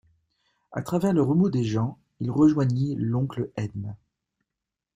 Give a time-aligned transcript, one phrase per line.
[0.71, 3.93] A travers le remous des gens, il rejoignit l'oncle Edme.